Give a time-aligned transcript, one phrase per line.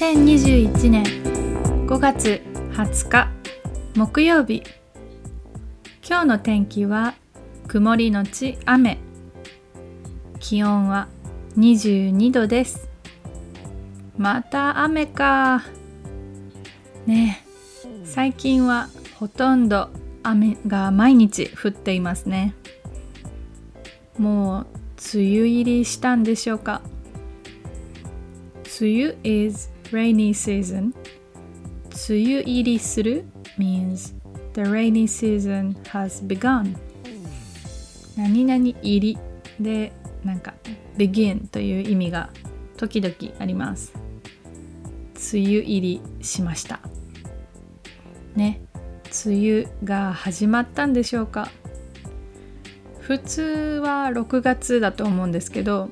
[0.00, 1.04] 2021年
[1.86, 2.40] 5月
[2.72, 3.28] 20日
[3.94, 4.62] 木曜日。
[6.02, 7.16] 今日の天気は
[7.68, 8.96] 曇りのち雨。
[10.38, 11.08] 気温は
[11.58, 12.88] 22度です。
[14.16, 15.64] また雨か。
[17.04, 17.44] ね
[18.06, 19.90] 最近はほとんど
[20.22, 22.54] 雨が毎日降っていますね。
[24.16, 24.66] もう
[25.14, 26.80] 梅雨入りしたんでしょうか。
[28.80, 30.92] 梅雨 is rainy season.
[32.08, 33.24] 梅雨入りする
[33.58, 34.14] means
[34.54, 36.76] the rainy season has begun.
[38.16, 39.18] 何々入り
[39.58, 39.92] で
[40.24, 40.54] なんか
[40.96, 42.30] begin という意味が
[42.76, 43.92] 時々あります。
[45.32, 46.80] 梅雨入りしました。
[48.36, 48.60] ね。
[49.26, 51.50] 梅雨が始まったんでしょうか。
[53.00, 53.42] 普通
[53.82, 55.90] は6月だと思うんですけど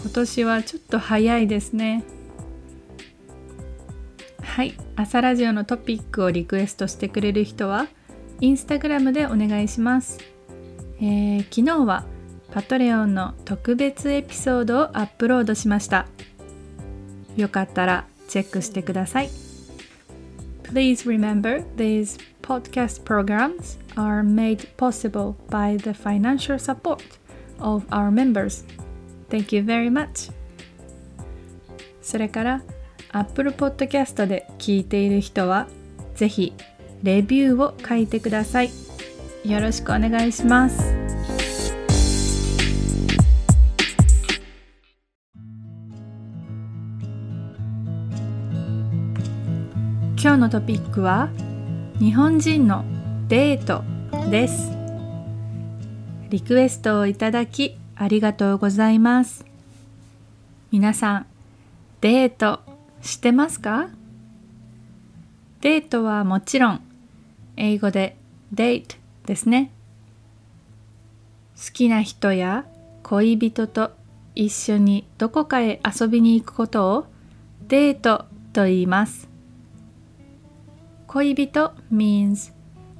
[0.00, 2.02] 今年はちょっと早いですね。
[4.54, 7.88] はい朝ラジオのトピックをリクエストしてくれる人は
[8.40, 10.20] インスタグラムでお願いします、
[11.00, 12.04] えー、昨日は
[12.52, 16.06] パトレオンの特別エピソードをアップロードしました
[17.36, 19.30] よかったらチェックしてください
[20.62, 27.02] Please remember these podcast programs are made possible by the financial support
[27.58, 28.64] of our members
[29.30, 30.32] Thank you very much
[32.00, 32.62] それから
[33.14, 35.68] Apple Podcast で聞いている人は
[36.16, 36.52] ぜひ
[37.04, 38.70] レビューを書いてください。
[39.44, 40.92] よろしくお願いします。
[50.20, 51.28] 今日のトピックは
[52.00, 52.84] 日本人の
[53.28, 53.84] デート
[54.28, 54.72] です。
[56.30, 59.44] リクエストをいただきありがとうございます。
[60.72, 61.26] 皆さん、
[62.00, 62.73] デート
[63.04, 63.90] してますか？
[65.60, 66.80] デートはもちろん、
[67.56, 68.16] 英語で
[68.52, 69.70] date ですね。
[71.54, 72.64] 好きな人や
[73.02, 73.92] 恋人と
[74.34, 77.06] 一緒にどこかへ遊びに行くことを
[77.68, 79.28] デートと言います。
[81.06, 82.52] 恋人 means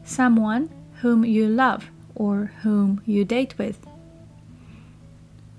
[0.04, 0.68] someone
[1.02, 1.80] whom you love
[2.14, 3.76] or whom you date with.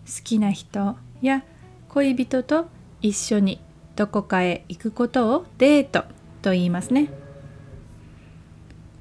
[0.06, 1.44] 好きな人や
[1.90, 2.68] 恋人と
[3.02, 3.60] 一緒に
[3.96, 6.04] どこかへ行くことをデート
[6.42, 7.10] と言いますね。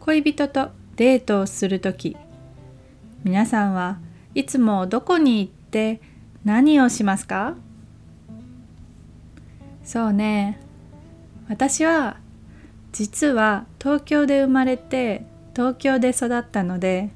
[0.01, 2.17] 恋人とデートをするとき
[3.25, 3.99] 皆さんは
[4.35, 6.01] いつもどこに行って
[6.45, 7.55] 何をしますか？
[9.83, 10.61] そうね。
[11.49, 12.19] 私は
[12.93, 17.11] 実は東京で生まれて東京で育ったので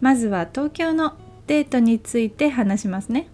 [0.00, 3.28] まずは東京のデートについて話しますね。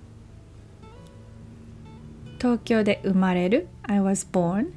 [2.47, 4.71] 東京で生まれる I was born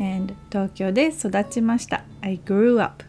[0.00, 2.02] and 東京で育ちました。
[2.20, 3.04] I grew up.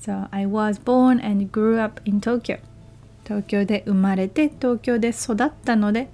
[0.00, 2.60] So I was born and grew up in Tokyo.
[3.24, 6.08] 東京で生まれて東京で育ったので、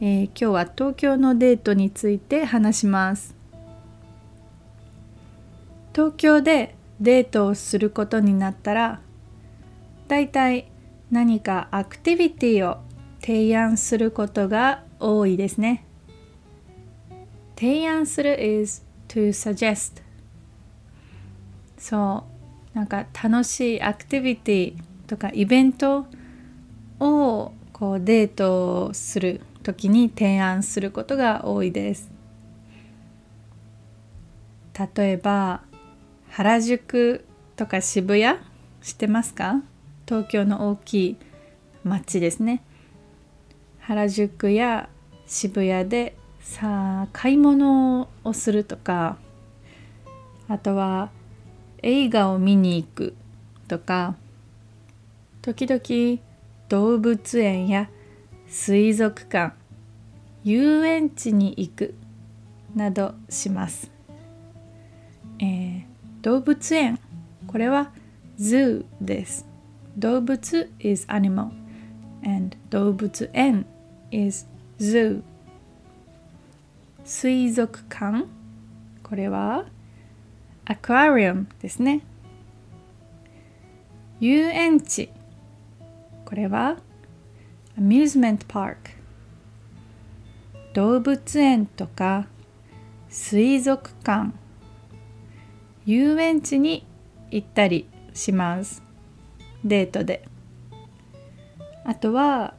[0.00, 3.34] えー、今日は東京のデートについて話します。
[5.94, 9.00] 東京でデートをすることになったら
[10.08, 10.70] だいたい
[11.10, 12.78] 何かアクティビティを
[13.20, 15.85] 提案することが多いですね。
[17.56, 20.02] 提案する is to suggest.
[21.78, 22.24] そ
[22.74, 24.74] うなんか楽しいアクティビティ
[25.06, 26.06] とかイベント
[27.00, 32.10] をこうデートする時に提案することが多いです。
[34.96, 35.62] 例えば
[36.28, 37.24] 原宿
[37.56, 38.38] とか渋谷
[38.82, 39.62] 知ってますか？
[40.06, 41.16] 東京の大きい
[41.84, 42.62] 街ですね。
[43.80, 44.88] 原宿や
[45.26, 46.16] 渋谷で
[46.48, 49.18] さあ買い物をするとか
[50.48, 51.10] あとは
[51.82, 53.14] 映画を見に行く
[53.68, 54.14] とか
[55.42, 56.22] 時々
[56.68, 57.90] 動物園や
[58.46, 59.54] 水族館
[60.44, 61.94] 遊園地に行く
[62.74, 63.90] などします、
[65.40, 65.84] えー、
[66.22, 66.98] 動物園
[67.48, 67.92] これは
[68.38, 69.46] zoo です。
[69.98, 71.50] 動物 is animal
[72.22, 73.66] and 動物園
[74.10, 74.46] is
[74.78, 75.22] zoo
[77.06, 78.24] 水族館。
[79.04, 79.64] これは
[80.64, 82.00] アクアリウムですね。
[84.18, 85.10] 遊園地。
[86.24, 86.78] これは
[87.78, 88.90] アミューズメントパーク
[90.74, 92.26] 動物園とか
[93.08, 94.32] 水族館。
[95.84, 96.84] 遊園地に
[97.30, 98.82] 行ったりします。
[99.64, 100.26] デートで。
[101.84, 102.54] あとは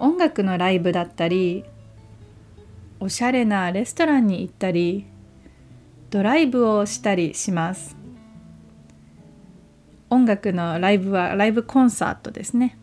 [0.00, 1.64] 音楽のライブだったり
[3.00, 5.06] おしゃれなレストランに行ったり
[6.10, 7.96] ドライブをしたりします。
[10.10, 12.78] 音楽のライブはライブコンサートですね。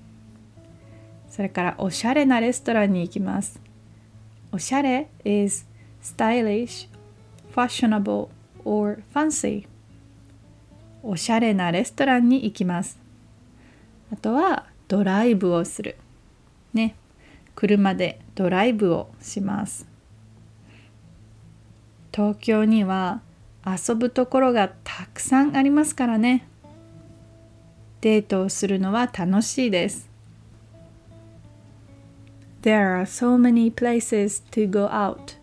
[1.28, 3.60] それからおしゃれなレストランに行きます。
[4.52, 5.66] おしゃれ is
[6.02, 6.88] stylish,
[7.54, 8.30] fashionable
[8.64, 9.68] or fancy.
[11.04, 13.00] おしゃれなレストランに行きます。
[14.14, 15.98] あとはドライブをする。
[16.74, 16.96] ね。
[17.56, 19.95] 車でドライブをします。
[22.16, 23.20] 東京には
[23.66, 26.48] 遊ぶところがたくさんありますからね。
[28.00, 30.10] デートをするのは楽しいです。
[32.62, 35.36] There are so many places to go out.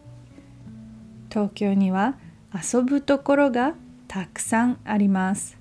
[1.29, 2.17] 東京には
[2.55, 3.75] 遊ぶところが
[4.09, 5.59] たくさんあります。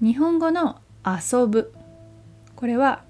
[0.00, 1.72] 日本語の遊ぶ。
[2.56, 3.04] これは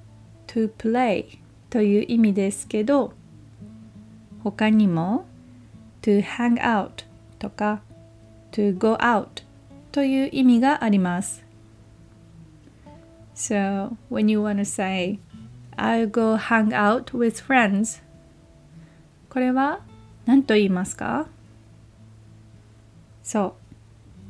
[0.46, 1.38] to play
[1.70, 3.14] という意味ですけど
[4.42, 5.24] 他にも
[6.04, 7.06] to hang out
[7.38, 7.80] とか
[8.52, 9.42] to go out
[9.90, 11.42] という意味があります
[13.34, 15.18] So when you want to say
[15.76, 18.02] I'll go hang out with friends
[19.30, 19.80] これは
[20.26, 21.26] 何と言いますか
[23.22, 23.52] そう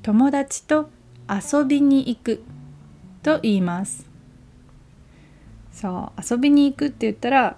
[0.03, 0.89] 友達と
[1.29, 2.45] 遊びに行く
[3.25, 4.07] と言います
[5.73, 7.57] そう遊びに行くって言ったら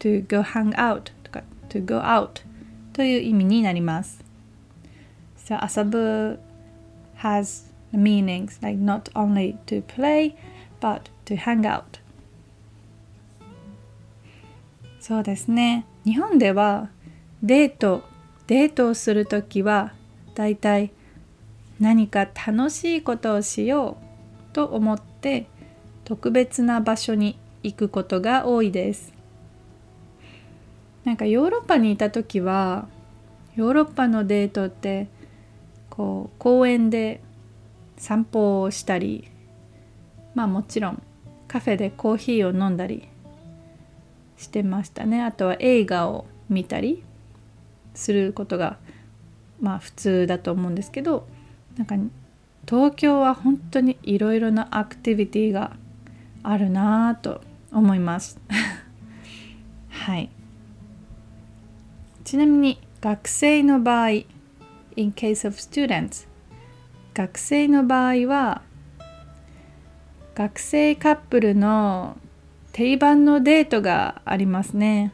[0.00, 2.42] to go hang out とか to go out
[2.94, 4.24] という意味になります。
[5.36, 6.38] So 遊ぶ
[7.18, 10.34] has meanings like not only to play
[10.80, 11.82] but to hang out.
[15.00, 15.84] そうですね。
[16.04, 16.88] 日本では
[17.42, 18.04] デート
[18.46, 19.92] デートをするときは
[20.34, 20.92] だいたい
[21.80, 23.96] 何か楽しいことをしよ
[24.52, 25.46] うと思って
[26.04, 29.13] 特別な場所に行くことが多いです。
[31.04, 32.88] なんかヨーロッパにいた時は
[33.56, 35.08] ヨーロッパのデートって
[35.90, 37.20] こう公園で
[37.96, 39.28] 散歩をしたり
[40.34, 41.02] まあもちろん
[41.46, 43.08] カフェでコーヒーを飲んだり
[44.36, 45.22] してましたね。
[45.22, 47.04] あとは映画を見たり
[47.94, 48.78] することが
[49.60, 51.28] まあ普通だと思うんですけど
[51.76, 51.94] なんか
[52.66, 55.76] 東京は本当にいろいろなアクティビティが
[56.42, 57.40] あるなぁと
[57.72, 58.40] 思います。
[59.88, 60.30] はい。
[62.24, 64.08] ちなみに学生の場合
[64.96, 66.26] in case of students
[67.12, 68.62] 学生の場合は
[70.34, 72.16] 学生カップルの
[72.72, 75.12] 定番のデートがありますね。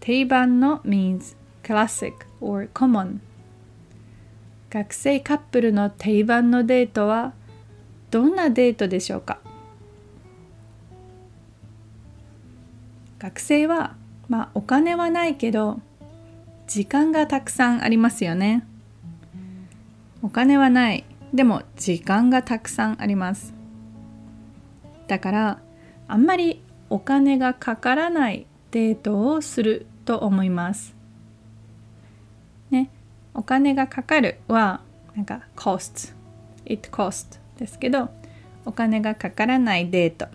[0.00, 3.18] 定番の means classic or common
[4.70, 7.34] 学生カップルの定番のデートは
[8.10, 9.38] どんなデートでしょうか？
[13.18, 13.94] 学生は
[14.28, 15.80] まあお金はないけど
[16.66, 18.64] 時間がたくさんありますよね。
[20.22, 21.04] お金はない。
[21.32, 23.54] でも時間がたくさんあります。
[25.06, 25.58] だから
[26.06, 30.94] あんまりお金がかからないデートをすると思います。
[32.70, 32.90] ね
[33.32, 34.82] お金がかかるは
[35.16, 36.14] なんか cost
[36.66, 38.10] it cost ですけど
[38.66, 40.26] お金がかからないデート。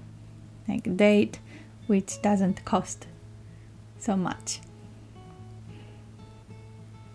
[0.67, 1.39] Like date
[1.87, 3.07] which doesn't cost
[4.03, 4.61] so much.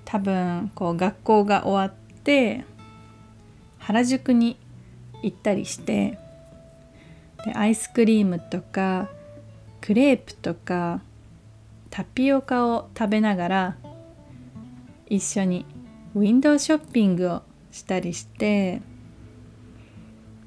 [0.07, 2.65] 多分こう学校が終わって
[3.79, 4.57] 原宿に
[5.23, 6.19] 行ったりして
[7.45, 9.11] でアイスクリームとか
[9.83, 11.03] クレープとか
[11.91, 13.77] タピオカを食べながら
[15.09, 15.67] 一緒に
[16.15, 18.81] ウィンドウショッピングをしたりして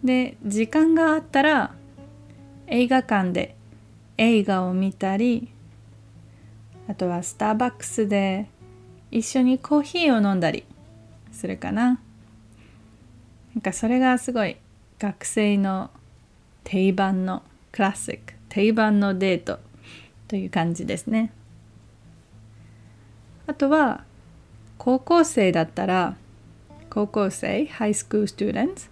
[0.04, 1.76] で時間があったら
[2.66, 3.56] 映画館で
[4.18, 5.52] 映画を見たり
[6.92, 8.50] あとはスターバックスで
[9.12, 10.66] 一緒にコーヒーを飲んだり
[11.32, 12.02] するかな。
[13.56, 14.58] なんかそれがすごい
[15.00, 15.90] 学生の
[16.66, 19.60] 定番のクラシック定番のデート
[20.28, 21.32] という感じですね。
[23.48, 24.04] あとは
[24.78, 26.18] 高校生だったら
[26.90, 28.90] 高校生ハイスクールスチューデンツ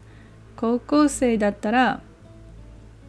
[0.56, 2.01] 高校生だったら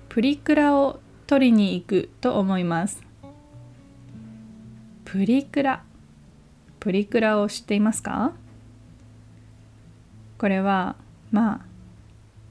[0.09, 3.10] プリクラを取りに行くと思います。
[5.11, 5.83] プリクラ。
[6.79, 8.33] プリクラを知っていますか？
[10.38, 10.95] これは
[11.33, 11.61] まあ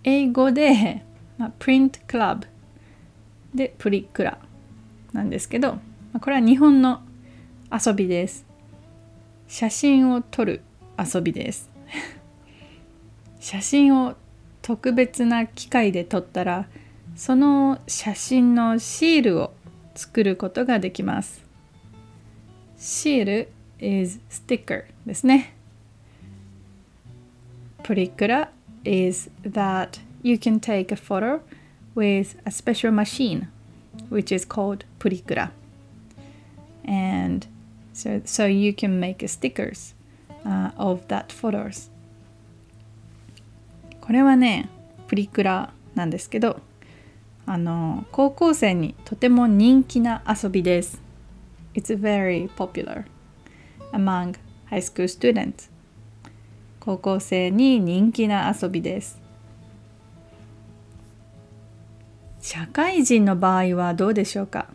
[0.03, 1.05] 英語で、
[1.37, 2.47] まあ、プリントクラブ
[3.55, 4.39] でプリクラ
[5.13, 5.79] なんですけど、ま
[6.15, 7.01] あ、これは日本の
[7.71, 8.45] 遊びです。
[9.47, 10.61] 写真を撮る
[10.97, 11.69] 遊びです。
[13.39, 14.17] 写真を
[14.61, 16.67] 特別な機械で撮ったら
[17.15, 19.53] その写真のシールを
[19.95, 21.47] 作ることができます。
[22.79, 25.53] シール is sticker ですね。
[27.83, 28.49] プリクラ
[28.85, 31.41] is that you can take a photo
[31.93, 33.47] with a special machine
[34.09, 35.51] which is called purikura.
[36.85, 37.45] And
[37.93, 39.93] so, so you can make stickers
[40.45, 41.91] uh, of that photos.
[43.99, 44.69] これはね、
[45.07, 46.61] プリクラなんですけど、
[47.45, 51.08] あの高校生にとても人気な遊びです。
[51.79, 53.05] It's very popular
[53.93, 54.35] among
[54.69, 55.69] high school students.
[56.81, 59.17] 高校生に人気な遊びです。
[62.41, 64.67] 社会人の場合はどうでしょうか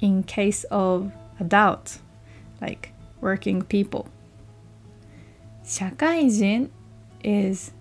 [0.00, 2.00] ?In case of adults,
[2.60, 2.88] like
[3.20, 4.06] working people.
[5.62, 6.70] 社会人
[7.22, 7.74] is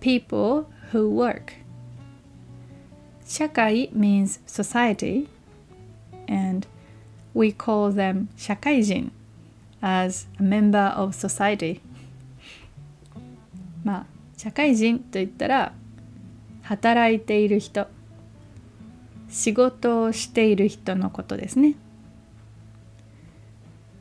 [0.00, 1.52] people who work.
[3.24, 5.28] 社会 means society
[6.26, 6.66] and
[7.34, 9.12] we call them 社会人
[9.80, 11.80] as a member of society.
[13.84, 14.06] まあ
[14.36, 15.72] 社会人と言ったら
[16.62, 17.86] 働いている人
[19.28, 21.74] 仕事をしている人のことですね。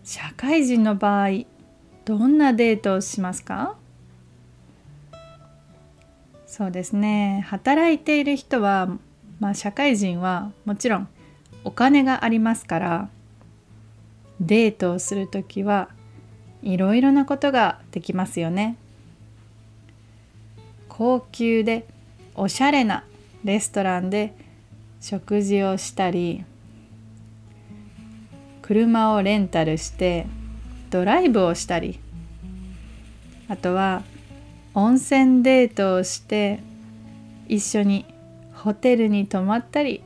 [0.04, 1.30] 社会人の場合
[2.06, 3.76] どんなデートをしますか？
[6.46, 7.46] そうですね。
[7.50, 8.88] 働いている人は、
[9.40, 11.10] まあ、社会人はもちろん
[11.66, 13.10] お金がありますから
[14.40, 15.90] デートをする時は
[16.62, 18.78] いろいろなことができますよね。
[20.90, 21.88] 高級で
[22.36, 23.04] おしゃれな
[23.44, 24.34] レストランで
[25.00, 26.44] 食事をしたり
[28.64, 30.26] 車をレンタルして
[30.90, 32.00] ドライブをしたり
[33.48, 34.04] あとは
[34.74, 36.60] 温泉デートをして
[37.48, 38.06] 一緒に
[38.54, 40.04] ホテルに泊まったり。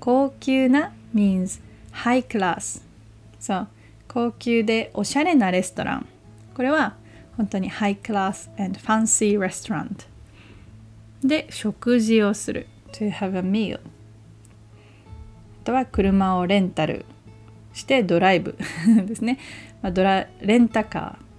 [0.00, 1.60] 高級な means
[1.92, 2.82] high class.
[3.38, 3.68] そう。
[4.08, 6.06] 高級でおしゃれなレストラン。
[6.54, 6.96] これは
[7.36, 10.06] 本当に high class and fancy restaurant
[11.22, 12.66] で食事をする。
[12.92, 13.80] to have a meal あ
[15.64, 17.04] とは車をレンタル
[17.72, 18.56] してドライブ。
[19.06, 19.38] ですね、
[19.82, 21.30] まあ、ドラレンタカー。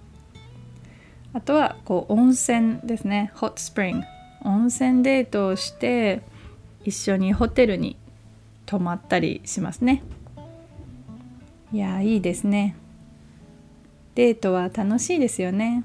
[1.33, 3.31] あとはこう温泉ですね。
[3.35, 4.03] hot spring
[4.43, 6.21] 温泉デートをして
[6.83, 7.97] 一緒にホテルに
[8.71, 10.01] 泊まったりしますね。
[11.73, 12.77] いやいいですね。
[14.15, 15.83] デートは楽しいですよね。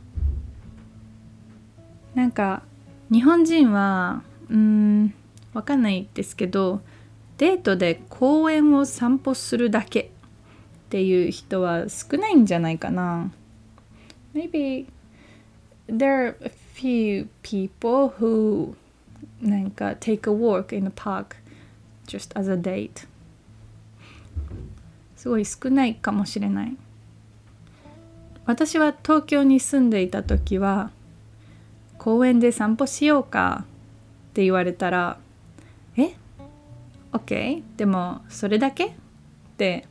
[2.15, 2.63] なんか
[3.11, 5.13] 日本人はうん
[5.53, 6.81] わかんないですけど
[7.39, 10.09] デートで公園を散歩するだけっ
[10.89, 13.33] ていう人は少ないんじゃないかな。
[14.33, 14.87] Maybe
[15.89, 18.77] there are a few people who
[19.43, 21.46] なんか take a walk in a park
[22.07, 23.07] just as a date
[25.17, 26.77] すごい少ないかもしれない
[28.45, 30.91] 私は東京に住んでいた時は
[31.99, 33.65] 公園で散歩しようか
[34.31, 35.19] って言われたら
[35.97, 36.15] え
[37.13, 38.87] ?OK でもそれだけ？
[38.87, 38.91] っ
[39.57, 39.87] て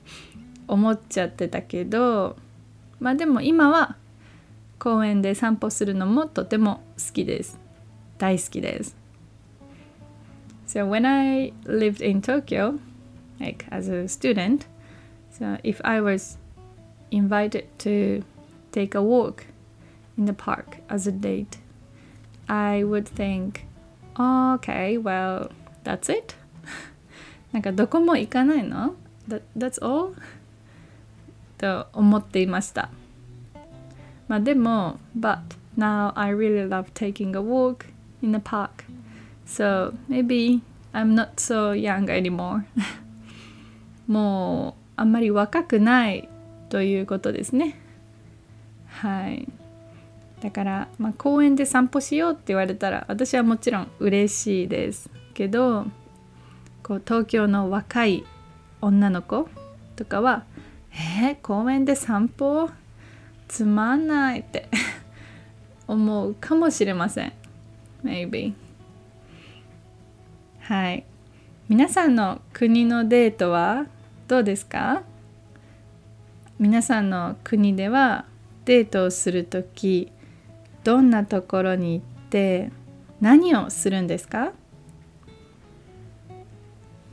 [0.68, 2.38] 思っちゃってたけど
[3.00, 3.98] まあでも今は
[4.80, 7.60] 公園で散歩するのもとても好きです。
[8.18, 8.96] 大好きです。
[10.67, 12.79] So when I lived in Tokyo,
[13.41, 14.67] like as a student,
[15.31, 16.39] so if I was
[17.11, 18.23] invited to
[18.73, 19.47] take a walk
[20.17, 21.59] in the park as a date,
[22.49, 23.67] I would think,
[24.19, 25.51] okay, well,
[25.85, 26.35] that's it.
[27.53, 28.95] なんかどこも行かないの
[29.29, 30.15] that, ?That's all?
[31.59, 32.91] と思っていました。
[34.29, 35.41] まあでも but
[35.77, 37.87] now I really love taking a walk
[38.23, 38.85] in the park
[39.46, 40.62] So maybe
[40.94, 42.64] I'm not so young anymore.
[44.08, 46.30] もうあんまり若くない
[46.70, 47.80] ということですね。
[48.88, 49.48] はい。
[50.42, 55.86] だから、まあ、公園で散歩しようって言われたら私はもちろん嬉しいですけど
[56.84, 58.26] こう東京の若い
[58.82, 59.48] 女の子
[59.96, 60.44] とかは
[60.94, 62.70] 「えー、公園で散歩？
[63.48, 64.68] つまんないって
[65.88, 67.34] 思うかもしれません。
[68.04, 68.54] Maybe
[70.68, 71.06] はい。
[71.70, 73.86] 皆さんの国のデートは
[74.28, 75.04] どうですか？
[76.58, 78.26] 皆さんの国では
[78.66, 80.12] デートをする時
[80.84, 82.72] どんなところに行って
[83.22, 84.54] 何をするんですか？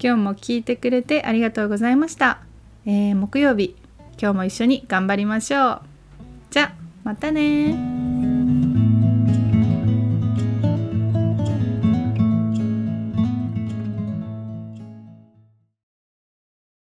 [0.02, 2.40] 今日も聞いてくれてありがとうございました、
[2.86, 3.76] えー、木曜日
[4.18, 5.82] 今日も一緒に頑張りましょう。
[6.48, 8.11] じゃまたね